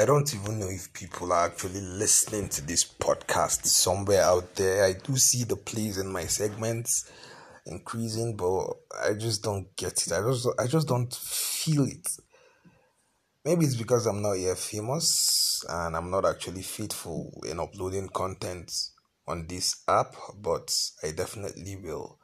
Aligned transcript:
I 0.00 0.06
don't 0.06 0.34
even 0.34 0.58
know 0.58 0.70
if 0.70 0.94
people 0.94 1.30
are 1.30 1.44
actually 1.44 1.82
listening 1.82 2.48
to 2.48 2.66
this 2.66 2.84
podcast 2.84 3.66
somewhere 3.66 4.22
out 4.22 4.54
there. 4.54 4.82
I 4.82 4.94
do 4.94 5.14
see 5.18 5.44
the 5.44 5.56
plays 5.56 5.98
in 5.98 6.10
my 6.10 6.24
segments 6.24 7.10
increasing, 7.66 8.34
but 8.34 8.64
I 9.04 9.12
just 9.12 9.42
don't 9.42 9.66
get 9.76 9.92
it. 10.06 10.10
I 10.10 10.22
just 10.22 10.48
I 10.58 10.66
just 10.68 10.88
don't 10.88 11.12
feel 11.14 11.84
it. 11.84 12.08
Maybe 13.44 13.66
it's 13.66 13.76
because 13.76 14.06
I'm 14.06 14.22
not 14.22 14.38
yet 14.38 14.56
famous 14.56 15.66
and 15.68 15.94
I'm 15.94 16.10
not 16.10 16.24
actually 16.24 16.62
faithful 16.62 17.38
in 17.46 17.60
uploading 17.60 18.08
content 18.08 18.72
on 19.28 19.48
this 19.48 19.82
app, 19.86 20.14
but 20.34 20.74
I 21.04 21.10
definitely 21.10 21.76
will 21.76 22.18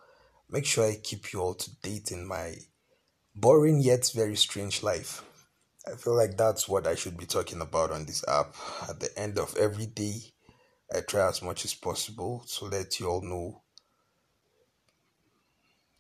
make 0.49 0.65
sure 0.65 0.89
I 0.89 0.97
keep 1.03 1.31
you 1.31 1.43
all 1.43 1.55
to 1.55 1.71
date 1.83 2.11
in 2.11 2.27
my 2.27 2.55
boring 3.35 3.83
yet 3.83 4.11
very 4.15 4.37
strange 4.37 4.83
life. 4.83 5.23
I 5.89 5.95
feel 5.95 6.17
like 6.17 6.37
that's 6.37 6.69
what 6.69 6.87
I 6.87 6.97
should 6.97 7.17
be 7.17 7.27
talking 7.27 7.61
about 7.61 7.93
on 7.93 8.07
this 8.07 8.25
app. 8.27 8.57
At 8.89 8.99
the 8.99 9.17
end 9.17 9.39
of 9.39 9.57
every 9.57 9.87
day, 9.87 10.17
I 10.93 11.01
try 11.01 11.29
as 11.29 11.43
much 11.43 11.65
as 11.65 11.75
possible 11.75 12.45
to 12.59 12.65
let 12.65 12.99
you 12.99 13.09
all 13.09 13.23
know, 13.23 13.63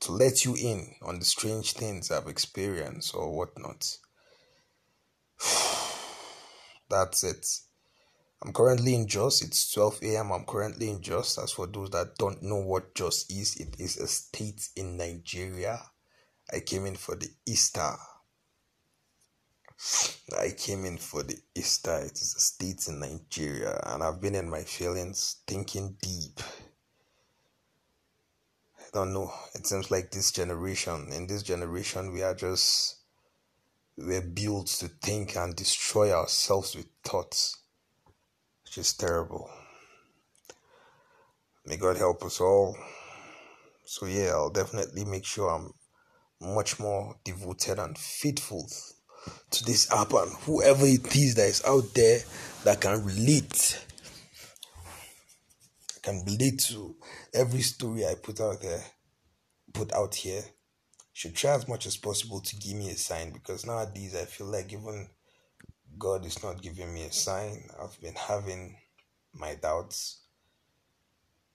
to 0.00 0.12
let 0.12 0.44
you 0.44 0.56
in 0.56 0.94
on 1.02 1.20
the 1.20 1.24
strange 1.24 1.74
things 1.74 2.10
I've 2.10 2.26
experienced 2.26 3.14
or 3.14 3.32
whatnot. 3.36 3.96
That's 6.90 7.22
it. 7.22 7.46
I'm 8.42 8.52
currently 8.52 8.94
in 8.94 9.06
Jos. 9.06 9.40
It's 9.40 9.72
12 9.72 10.00
a.m. 10.02 10.32
I'm 10.32 10.46
currently 10.46 10.90
in 10.90 11.00
Jos. 11.00 11.38
As 11.38 11.52
for 11.52 11.68
those 11.68 11.90
that 11.90 12.16
don't 12.18 12.42
know 12.42 12.60
what 12.60 12.94
Jos 12.96 13.30
is, 13.30 13.54
it 13.56 13.76
is 13.78 13.96
a 13.98 14.08
state 14.08 14.68
in 14.74 14.96
Nigeria. 14.96 15.80
I 16.52 16.58
came 16.60 16.86
in 16.86 16.96
for 16.96 17.14
the 17.14 17.28
Easter 17.46 17.96
I 20.38 20.50
came 20.50 20.84
in 20.84 20.98
for 20.98 21.22
the 21.22 21.38
Easter. 21.54 21.98
It 21.98 22.12
is 22.12 22.34
a 22.36 22.40
state 22.40 22.88
in 22.88 23.00
Nigeria, 23.00 23.80
and 23.84 24.02
I've 24.02 24.20
been 24.20 24.34
in 24.34 24.48
my 24.48 24.62
feelings, 24.62 25.36
thinking 25.46 25.96
deep. 26.00 26.40
I 28.78 28.84
don't 28.92 29.12
know. 29.12 29.32
It 29.54 29.66
seems 29.66 29.90
like 29.90 30.10
this 30.10 30.32
generation, 30.32 31.08
in 31.12 31.26
this 31.26 31.42
generation, 31.42 32.12
we 32.12 32.22
are 32.22 32.34
just 32.34 32.96
we're 33.96 34.20
built 34.20 34.66
to 34.66 34.88
think 34.88 35.36
and 35.36 35.54
destroy 35.56 36.12
ourselves 36.12 36.76
with 36.76 36.86
thoughts, 37.02 37.58
which 38.64 38.78
is 38.78 38.92
terrible. 38.94 39.50
May 41.64 41.76
God 41.76 41.96
help 41.96 42.22
us 42.24 42.40
all. 42.40 42.76
So 43.84 44.06
yeah, 44.06 44.30
I'll 44.30 44.50
definitely 44.50 45.04
make 45.04 45.24
sure 45.24 45.50
I'm 45.50 45.72
much 46.40 46.78
more 46.78 47.16
devoted 47.24 47.78
and 47.78 47.96
faithful 47.96 48.68
to 49.50 49.64
this 49.64 49.90
app 49.92 50.12
and 50.12 50.32
whoever 50.44 50.84
it 50.84 51.14
is 51.16 51.34
that 51.34 51.48
is 51.48 51.62
out 51.64 51.94
there 51.94 52.20
that 52.64 52.80
can 52.80 53.04
relate 53.04 53.84
can 56.02 56.22
relate 56.26 56.58
to 56.60 56.94
every 57.34 57.62
story 57.62 58.06
I 58.06 58.14
put 58.14 58.40
out 58.40 58.60
there 58.62 58.82
put 59.72 59.92
out 59.92 60.14
here 60.14 60.42
should 61.12 61.34
try 61.34 61.54
as 61.54 61.66
much 61.66 61.86
as 61.86 61.96
possible 61.96 62.40
to 62.40 62.56
give 62.56 62.76
me 62.76 62.90
a 62.90 62.96
sign 62.96 63.32
because 63.32 63.64
nowadays 63.64 64.14
I 64.14 64.26
feel 64.26 64.48
like 64.48 64.72
even 64.72 65.08
God 65.98 66.26
is 66.26 66.42
not 66.42 66.60
giving 66.60 66.92
me 66.92 67.04
a 67.04 67.12
sign. 67.12 67.68
I've 67.82 67.98
been 68.02 68.14
having 68.14 68.76
my 69.32 69.54
doubts. 69.54 70.20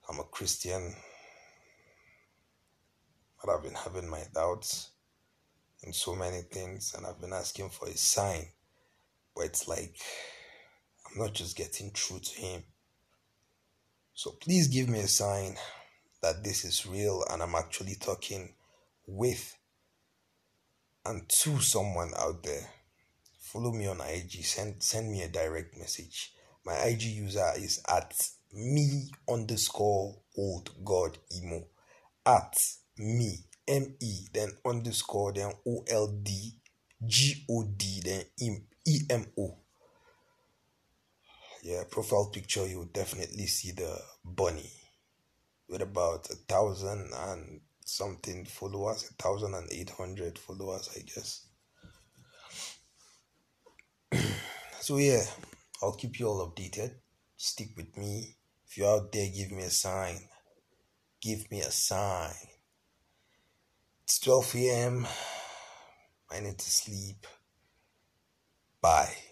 I'm 0.10 0.20
a 0.20 0.24
Christian, 0.24 0.96
but 3.40 3.52
I've 3.52 3.62
been 3.62 3.76
having 3.76 4.10
my 4.10 4.24
doubts 4.34 4.90
in 5.84 5.94
so 5.94 6.16
many 6.16 6.42
things, 6.42 6.94
and 6.96 7.06
I've 7.06 7.20
been 7.20 7.34
asking 7.34 7.70
for 7.70 7.88
a 7.88 7.98
sign. 7.98 8.48
But 9.36 9.46
it's 9.46 9.68
like 9.68 9.96
I'm 11.10 11.22
not 11.22 11.34
just 11.34 11.58
getting 11.58 11.92
through 11.92 12.20
to 12.20 12.42
Him. 12.42 12.64
So 14.14 14.32
please 14.42 14.68
give 14.68 14.90
me 14.90 15.00
a 15.00 15.08
sign 15.08 15.56
that 16.22 16.44
this 16.44 16.64
is 16.64 16.86
real 16.86 17.24
and 17.32 17.42
I'm 17.42 17.56
actually 17.56 17.96
talking 17.96 18.54
with 19.08 19.58
and 21.06 21.28
to 21.42 21.60
someone 21.60 22.12
out 22.18 22.44
there. 22.44 22.70
Follow 23.40 23.72
me 23.72 23.88
on 23.88 24.00
IG. 24.02 24.44
Send 24.44 24.84
send 24.84 25.12
me 25.12 25.24
a 25.24 25.28
direct 25.28 25.78
message. 25.78 26.34
My 26.66 26.76
IG 26.76 27.04
user 27.04 27.52
is 27.58 27.82
at 27.90 28.14
me 28.54 29.10
underscore 29.30 30.18
old 30.38 30.70
god 30.86 31.18
emo. 31.36 31.66
At 32.26 32.54
me 32.98 33.46
M 33.68 33.96
E, 34.00 34.28
then 34.34 34.50
underscore, 34.66 35.34
then 35.34 35.52
O 35.68 35.84
L 35.90 36.08
D 36.08 36.56
G 37.06 37.46
O 37.50 37.64
D, 37.64 38.02
then 38.04 38.24
E 38.86 39.00
M 39.10 39.26
O. 39.38 39.58
Yeah, 41.64 41.84
profile 41.90 42.32
picture, 42.34 42.66
you'll 42.66 42.86
definitely 42.86 43.46
see 43.46 43.72
the 43.72 44.00
bunny 44.26 44.72
with 45.70 45.82
about 45.82 46.30
a 46.30 46.36
thousand 46.36 47.12
and 47.14 47.62
something 47.86 48.46
followers, 48.46 49.10
a 49.10 49.14
thousand 49.22 49.54
and 49.54 49.72
eight 49.72 49.92
hundred 49.92 50.40
followers, 50.40 50.90
I 50.96 51.02
guess. 51.02 51.48
so, 54.80 54.98
yeah, 54.98 55.24
I'll 55.82 55.94
keep 55.94 56.20
you 56.20 56.28
all 56.28 56.52
updated. 56.52 56.96
Stick 57.38 57.70
with 57.78 57.96
me. 57.98 58.38
If 58.68 58.78
you're 58.78 58.90
out 58.90 59.12
there, 59.12 59.30
give 59.36 59.52
me 59.52 59.64
a 59.64 59.70
sign. 59.70 60.18
Give 61.22 61.50
me 61.52 61.62
a 61.62 61.72
sign. 61.72 62.51
It's 64.04 64.20
12 64.20 64.52
p.m. 64.54 65.08
I 66.30 66.40
need 66.40 66.58
to 66.58 66.72
sleep. 66.72 67.26
Bye. 68.82 69.31